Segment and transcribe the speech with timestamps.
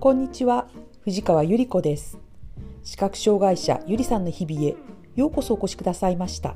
[0.00, 0.68] こんにちは。
[1.00, 2.18] 藤川ゆり子です。
[2.84, 4.76] 視覚障害者ゆりさんの日々へ
[5.16, 6.54] ようこそお越しくださいました。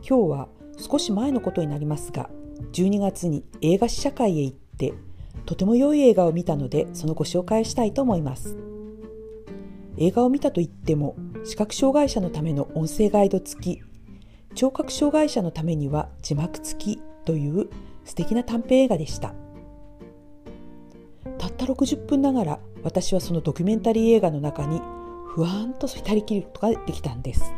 [0.00, 0.48] 今日は
[0.78, 2.30] 少し前のことになりますが
[2.72, 4.94] 12月に映画試写会へ行って
[5.44, 8.56] とても良い映画を見たのでそのご紹介したいと思います。
[9.98, 11.14] 映画を見たといっても
[11.44, 13.82] 視覚障害者のための音声ガイド付き
[14.54, 17.68] 聴覚障害者のためには字幕付きという
[18.06, 19.34] 素敵な短編映画でした。
[21.46, 24.80] たった60分ながら私はそのドキュメンタリー映画の中に
[25.28, 27.52] ふわんと浸りきることができたんです。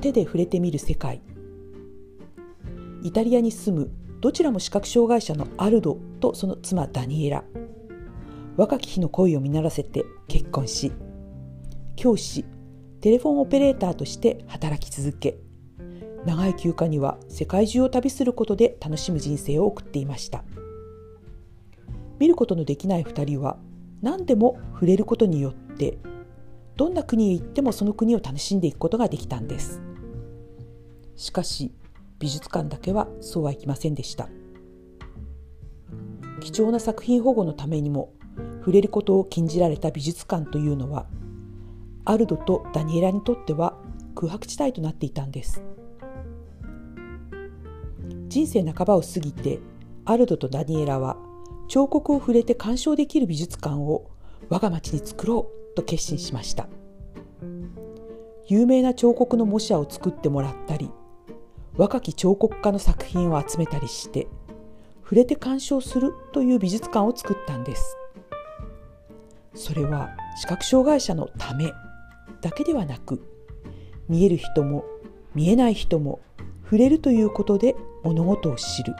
[0.00, 1.20] 手で触れてみる世界。
[3.02, 7.44] イタリアに住むどちらも視覚障害者のアルドとその妻ダニエラ。
[8.56, 10.92] 若き日の恋を実らせて結婚し
[11.94, 12.44] 教師
[13.00, 15.38] テレフォンオペレーターとして働き続け
[16.26, 20.42] 長い休暇には世界中を旅することで楽しむ人生を送っていました。
[22.18, 23.58] 見ることのできない2人は
[24.02, 25.98] 何でも触れることによって
[26.76, 29.80] どんな国へ行ってもその国を楽しんでいくことができたんです。
[31.16, 31.72] しかし
[32.20, 34.28] 美術館だけはそうはいきませんでした。
[36.40, 38.12] 貴重な作品保護のためにも
[38.60, 41.06] 触れることを禁じられた美術館というのは
[42.04, 43.76] アルドとダニエラにとっては
[44.14, 45.62] 空白地帯となっていたんです。
[48.28, 49.58] 人生半ばを過ぎて
[50.04, 51.16] アルドとダニエラは
[51.68, 54.10] 彫刻を触れて鑑賞できる美術館を
[54.48, 56.68] 我が町に作ろうと決心しました。
[58.48, 60.90] 有名な彫刻の模写を作ってもらったり
[61.76, 64.26] 若き彫刻家の作品を集めたりして
[65.02, 67.96] 触れて鑑賞するという美術館を作ったんです。
[69.54, 70.10] それは
[70.40, 71.72] 視覚障害者のため
[72.40, 73.22] だけではなく
[74.08, 74.84] 見える人も
[75.34, 76.20] 見えない人も
[76.64, 78.94] 触れるということで物事を知る。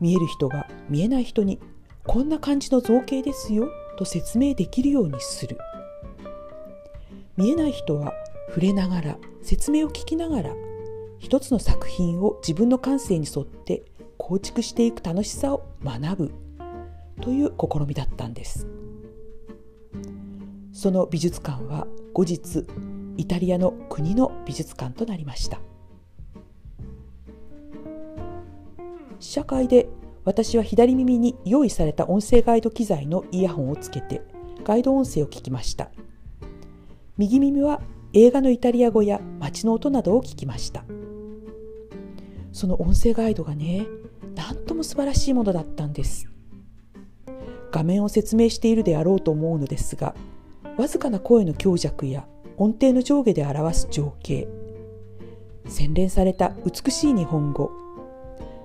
[0.00, 1.58] 見える人が見えない人に
[2.06, 3.68] こんな感じの造形ですよ
[3.98, 5.58] と説明できるようにする。
[7.36, 8.12] 見えない人は
[8.48, 10.54] 触れながら説明を聞きながら
[11.18, 13.84] 一つの作品を自分の感性に沿って
[14.16, 16.32] 構築していく楽しさを学ぶ
[17.20, 18.66] という試みだったんです。
[20.72, 22.64] その美術館は後日
[23.16, 25.60] イタリアの国の美術館となりました。
[29.20, 29.88] 試写会で
[30.24, 34.22] 私は左耳に用意された音声ガイド機材のイヤホンをつけて
[34.64, 35.90] ガイド音声を聞きました。
[37.16, 37.80] 右耳は
[38.12, 40.84] 映画のイタリア語や街の音などを聞きました。
[42.52, 43.86] その音声ガイドがね
[44.34, 46.28] なんとも素晴らしいものだったんです。
[47.70, 50.14] 画面を説明しているであろうと思うのですが
[50.76, 52.26] わずかな声の強弱や
[52.56, 54.48] 音程の上下で表す情景
[55.66, 57.70] 洗練された美しい日本語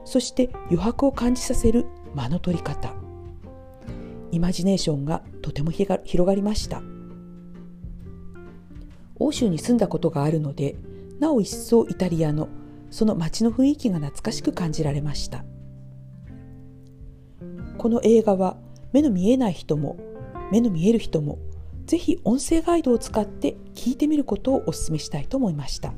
[0.05, 2.93] そして余白を感じさせる間の取り方。
[4.31, 6.81] イマジネーションがとても広がりました。
[9.17, 10.75] 欧州に住んだことがあるので
[11.19, 12.49] なお一層イタリアの
[12.91, 15.43] その街の雰囲気が懐かしく感じられました。
[17.77, 18.57] この映画は
[18.93, 19.97] 目の見えない人も
[20.51, 21.39] 目の見える人も
[21.85, 25.93] ぜひ音声ガイドを使って聞いてみることをお勧めしたいと思いました。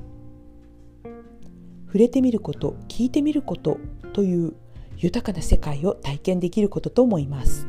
[1.87, 3.79] 触れてみること聞いてみること
[4.13, 4.53] という
[4.97, 7.67] 豊かな世界を体験できることと思います。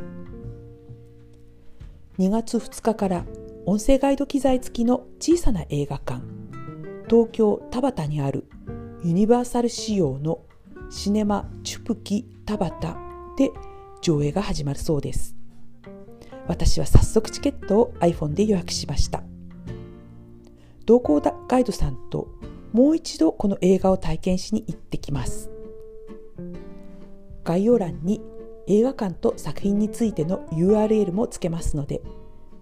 [2.18, 3.24] 2月2日から
[3.64, 6.22] 音声ガイド機材付きの小さな映画館
[7.08, 8.46] 東京田端にある
[9.04, 10.40] ユニバーサル仕様の
[10.90, 12.72] シネマチュプキ田端
[13.36, 13.50] で
[14.00, 15.36] 上映が始まるそうです。
[16.48, 19.22] 私は早速チケットを iPhone で予約しました。
[20.86, 22.37] 同行ガイドさんと
[22.72, 25.50] もう一度この映画を体験しに行ってきます。
[27.44, 28.20] 概要欄に
[28.66, 32.02] 映画館と作品についての URL もつけますので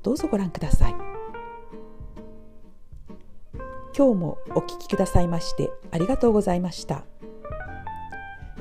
[0.04, 0.94] どうぞご覧ください。
[3.96, 7.04] 今日もお聴きくださいましてありがとうございました。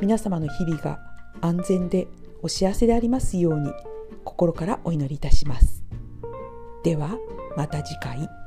[0.02, 1.00] 皆様の日々が
[1.42, 2.08] 安全で
[2.42, 3.72] お幸せでありますように
[4.24, 5.84] 心からお祈りいたします。
[6.84, 7.18] では
[7.56, 8.45] また次回。